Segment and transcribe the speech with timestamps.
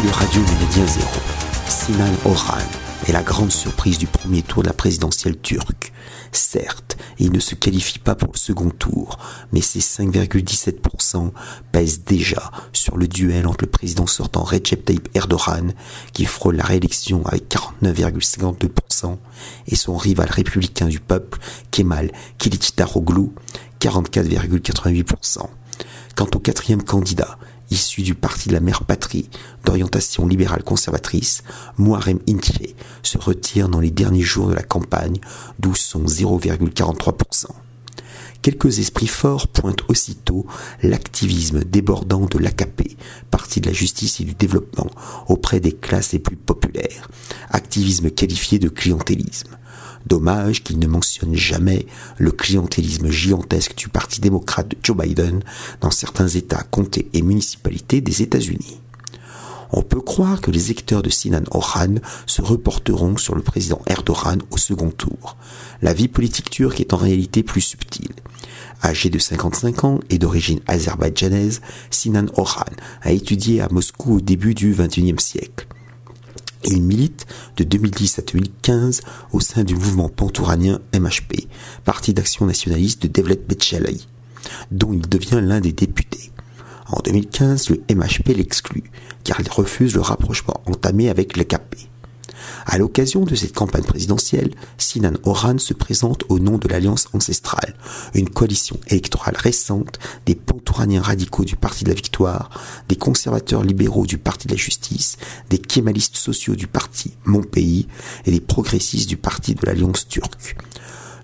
[0.00, 1.20] bien zéro.
[1.68, 2.58] Sinan Orhan
[3.06, 5.92] est la grande surprise du premier tour de la présidentielle turque.
[6.32, 9.18] Certes, il ne se qualifie pas pour le second tour,
[9.52, 11.30] mais ses 5,17%
[11.70, 15.72] pèsent déjà sur le duel entre le président sortant Recep Tayyip Erdogan,
[16.12, 19.16] qui frôle la réélection avec 49,52%,
[19.68, 21.38] et son rival républicain du peuple,
[21.70, 23.30] Kemal Kılıçdaroğlu,
[23.80, 25.46] 44,88%.
[26.16, 27.38] Quant au quatrième candidat,
[27.74, 29.28] issu du parti de la mère patrie
[29.64, 31.42] d'orientation libérale conservatrice,
[31.76, 35.18] Muharrem Ince se retire dans les derniers jours de la campagne,
[35.58, 37.46] d'où son 0,43%.
[38.42, 40.46] Quelques esprits forts pointent aussitôt
[40.82, 42.96] l'activisme débordant de l'AKP,
[43.30, 44.90] parti de la justice et du développement,
[45.28, 47.10] auprès des classes les plus populaires,
[47.50, 49.56] activisme qualifié de clientélisme.
[50.06, 51.86] Dommage qu'il ne mentionne jamais
[52.18, 55.42] le clientélisme gigantesque du Parti démocrate de Joe Biden
[55.80, 58.80] dans certains États, comtés et municipalités des États-Unis.
[59.72, 64.40] On peut croire que les électeurs de Sinan Orhan se reporteront sur le président Erdogan
[64.50, 65.36] au second tour.
[65.82, 68.12] La vie politique turque est en réalité plus subtile.
[68.84, 71.60] Âgé de 55 ans et d'origine azerbaïdjanaise,
[71.90, 72.70] Sinan Orhan
[73.02, 75.66] a étudié à Moscou au début du XXIe siècle.
[76.66, 77.26] Il milite
[77.56, 81.46] de 2010 à 2015 au sein du mouvement pantouranien MHP,
[81.84, 83.98] parti d'action nationaliste de Devlet Betchelai,
[84.70, 86.30] dont il devient l'un des députés.
[86.88, 88.84] En 2015, le MHP l'exclut,
[89.24, 91.88] car il refuse le rapprochement entamé avec l'EKP.
[92.66, 97.74] À l'occasion de cette campagne présidentielle, Sinan Oran se présente au nom de l'Alliance ancestrale,
[98.14, 102.50] une coalition électorale récente des pantouraniens radicaux du Parti de la Victoire,
[102.88, 105.16] des conservateurs libéraux du Parti de la Justice,
[105.50, 107.86] des kémalistes sociaux du Parti Mon Pays
[108.24, 110.56] et des progressistes du Parti de l'Alliance turque.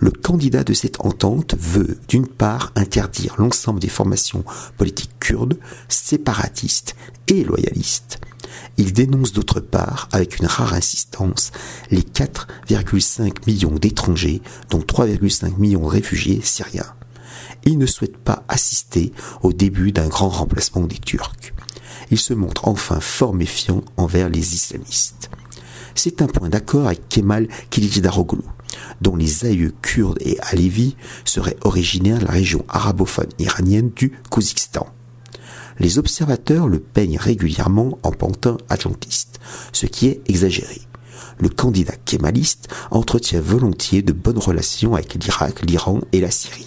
[0.00, 4.44] Le candidat de cette entente veut, d'une part, interdire l'ensemble des formations
[4.76, 5.58] politiques kurdes,
[5.88, 6.94] séparatistes
[7.26, 8.20] et loyalistes,
[8.76, 11.50] il dénonce d'autre part, avec une rare insistance,
[11.90, 16.94] les 4,5 millions d'étrangers, dont 3,5 millions de réfugiés syriens.
[17.64, 21.52] Il ne souhaite pas assister au début d'un grand remplacement des Turcs.
[22.10, 25.30] Il se montre enfin fort méfiant envers les islamistes.
[25.94, 28.42] C'est un point d'accord avec Kemal Kılıçdaroğlu,
[29.00, 34.86] dont les aïeux kurdes et alévis seraient originaires de la région arabophone iranienne du Kazakhstan
[35.78, 39.40] les observateurs le peignent régulièrement en pantin atlantiste,
[39.72, 40.80] ce qui est exagéré.
[41.38, 46.66] Le candidat kémaliste entretient volontiers de bonnes relations avec l'Irak, l'Iran et la Syrie.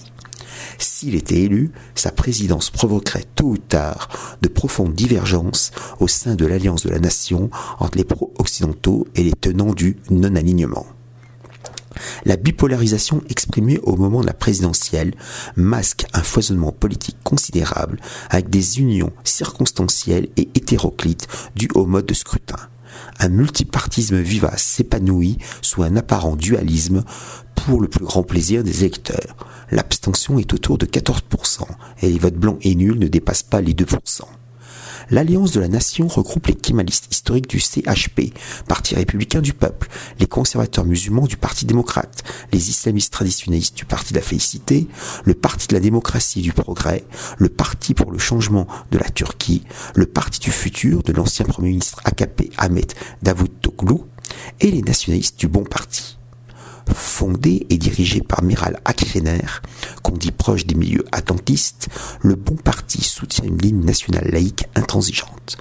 [0.78, 4.10] S'il était élu, sa présidence provoquerait tôt ou tard
[4.42, 9.34] de profondes divergences au sein de l'alliance de la nation entre les pro-occidentaux et les
[9.34, 10.86] tenants du non-alignement.
[12.26, 15.14] La bipolarisation exprimée au moment de la présidentielle
[15.56, 22.14] masque un foisonnement politique considérable avec des unions circonstancielles et hétéroclites dues au mode de
[22.14, 22.58] scrutin.
[23.20, 27.04] Un multipartisme vivace s'épanouit sous un apparent dualisme
[27.56, 29.36] pour le plus grand plaisir des électeurs.
[29.70, 31.64] L'abstention est autour de 14%
[32.02, 34.24] et les votes blancs et nuls ne dépassent pas les 2%.
[35.12, 38.34] L'Alliance de la Nation regroupe les kémalistes historiques du CHP,
[38.70, 39.90] Parti républicain du peuple,
[40.20, 42.24] les conservateurs musulmans du Parti démocrate,
[42.54, 44.88] les islamistes traditionnalistes du Parti de la félicité,
[45.26, 47.04] le Parti de la démocratie et du progrès,
[47.38, 49.64] le Parti pour le changement de la Turquie,
[49.96, 52.88] le Parti du futur de l'ancien Premier ministre AKP Ahmet
[53.22, 53.98] Davutoglu
[54.62, 56.21] et les nationalistes du Bon Parti
[56.94, 59.62] fondé et dirigé par Miral Akrener,
[60.04, 61.90] qu'on dit proche des milieux attentistes,
[62.22, 65.58] le Bon Parti soutient une ligne nationale laïque intransigeante.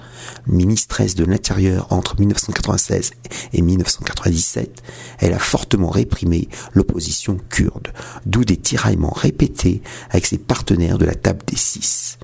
[0.47, 3.11] Ministresse de l'Intérieur entre 1996
[3.53, 4.81] et 1997,
[5.19, 7.89] elle a fortement réprimé l'opposition kurde,
[8.25, 12.17] d'où des tiraillements répétés avec ses partenaires de la table des six.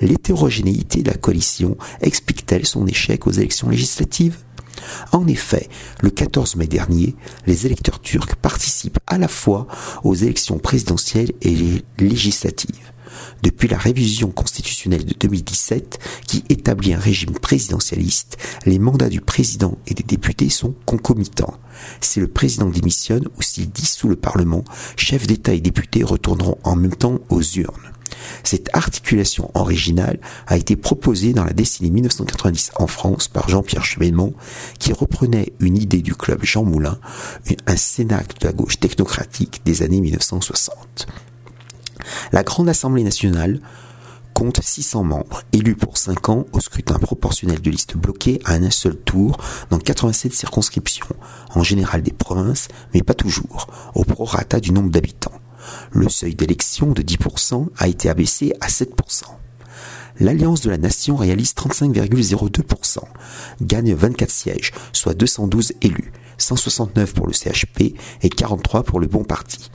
[0.00, 4.43] L'hétérogénéité de la coalition explique-t-elle son échec aux élections législatives?
[5.12, 5.68] En effet,
[6.00, 7.14] le 14 mai dernier,
[7.46, 9.66] les électeurs turcs participent à la fois
[10.02, 12.92] aux élections présidentielles et législatives.
[13.42, 19.78] Depuis la révision constitutionnelle de 2017, qui établit un régime présidentialiste, les mandats du président
[19.86, 21.54] et des députés sont concomitants.
[22.00, 24.64] Si le président démissionne ou s'il dissout le Parlement,
[24.96, 27.93] chefs d'État et députés retourneront en même temps aux urnes.
[28.42, 34.32] Cette articulation originale a été proposée dans la décennie 1990 en France par Jean-Pierre Chevènement,
[34.78, 36.98] qui reprenait une idée du club Jean Moulin,
[37.66, 41.06] un cénacle de la gauche technocratique des années 1960.
[42.32, 43.60] La Grande Assemblée nationale
[44.34, 48.70] compte 600 membres, élus pour 5 ans au scrutin proportionnel de liste bloquée à un
[48.70, 49.38] seul tour
[49.70, 51.06] dans 87 circonscriptions,
[51.54, 55.32] en général des provinces, mais pas toujours, au prorata du nombre d'habitants.
[55.90, 59.24] Le seuil d'élection de 10% a été abaissé à 7%.
[60.20, 62.98] l'Alliance de la Nation réalise 35,02%,
[63.62, 69.24] gagne 24 sièges, soit 212 élus, 169 pour le CHP et 43 pour le Bon
[69.24, 69.70] Parti.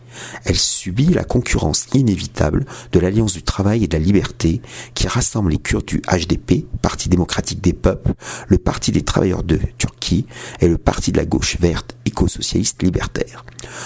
[0.45, 4.61] Elle subit la concurrence inévitable de l'Alliance du Travail et de la Liberté
[4.93, 8.13] qui rassemble les Kurdes du HDP, Parti démocratique des peuples,
[8.47, 10.25] le Parti des travailleurs de Turquie
[10.59, 13.45] et le Parti de la gauche verte éco-socialiste libertaire.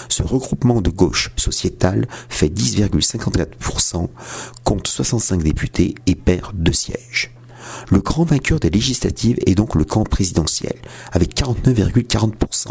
[0.10, 4.08] Ce regroupement de gauche sociétale fait 10,54%,
[4.64, 7.33] compte 65 députés et perd deux sièges.
[7.90, 10.76] Le grand vainqueur des législatives est donc le camp présidentiel,
[11.12, 12.68] avec 49,40%.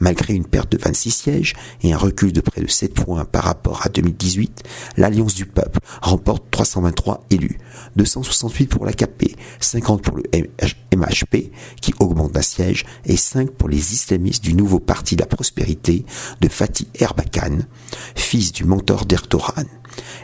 [0.00, 3.44] Malgré une perte de 26 sièges et un recul de près de 7 points par
[3.44, 4.62] rapport à 2018,
[4.96, 7.58] l'Alliance du peuple remporte 323 élus,
[7.96, 10.22] 268 pour l'AKP, 50 pour le
[10.94, 11.50] MHP,
[11.80, 16.04] qui augmente d'un siège, et 5 pour les islamistes du nouveau parti de la prospérité
[16.40, 17.58] de Fatih Erbakan,
[18.14, 19.66] fils du mentor d'Erdogan.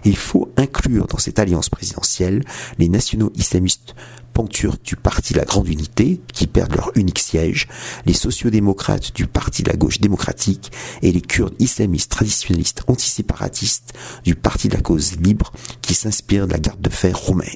[0.04, 2.42] Il faut inclure dans cette alliance présidentielle
[2.78, 3.94] les nationaux islamistes
[4.32, 7.68] panturcs du parti La Grande Unité, qui perdent leur unique siège,
[8.06, 10.72] les sociodémocrates du parti de la gauche démocratique
[11.02, 13.92] et les kurdes islamistes traditionnalistes antiséparatistes
[14.24, 15.52] du parti de la cause libre
[15.82, 17.48] qui s'inspirent de la garde de fer roumaine.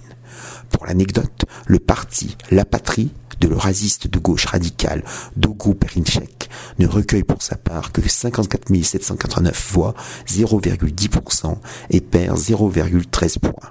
[0.71, 5.05] Pour l'anecdote, le parti La Patrie de l'eurasiste de gauche radical
[5.37, 6.44] Dogu Perinchek
[6.79, 9.95] ne recueille pour sa part que 54 789 voix,
[10.27, 11.57] 0,10%,
[11.91, 13.71] et perd 0,13 points.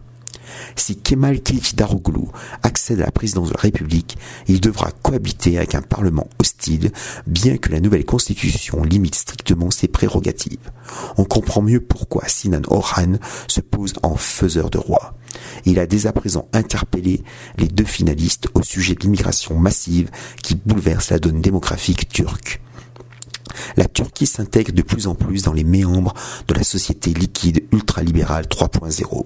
[0.75, 1.39] Si Kemal
[1.75, 2.27] Daroglu
[2.63, 6.91] accède à la présidence de la République, il devra cohabiter avec un parlement hostile,
[7.27, 10.71] bien que la nouvelle constitution limite strictement ses prérogatives.
[11.17, 13.13] On comprend mieux pourquoi Sinan Orhan
[13.47, 15.15] se pose en faiseur de roi.
[15.65, 17.23] Il a dès à présent interpellé
[17.57, 20.09] les deux finalistes au sujet de l'immigration massive
[20.41, 22.62] qui bouleverse la donne démographique turque
[23.77, 26.13] la Turquie s'intègre de plus en plus dans les méandres
[26.47, 29.25] de la société liquide ultralibérale 3.0.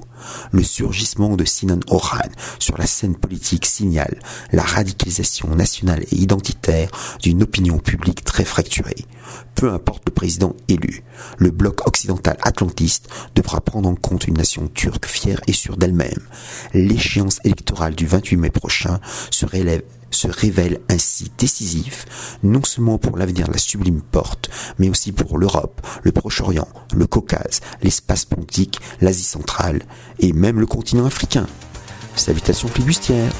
[0.51, 2.29] Le surgissement de Sinan Orhan
[2.59, 4.19] sur la scène politique signale
[4.51, 6.89] la radicalisation nationale et identitaire
[7.21, 9.05] d'une opinion publique très fracturée.
[9.55, 11.03] Peu importe le président élu,
[11.37, 16.27] le bloc occidental atlantiste devra prendre en compte une nation turque fière et sûre d'elle-même.
[16.73, 18.99] L'échéance électorale du 28 mai prochain
[19.31, 22.05] se révèle ainsi décisif,
[22.43, 27.07] non seulement pour l'avenir de la sublime porte, mais aussi pour l'Europe, le Proche-Orient, le
[27.07, 29.81] Caucase, l'espace pontique, l'Asie centrale
[30.19, 31.47] et même le continent africain.
[32.15, 33.31] Salutations flibustières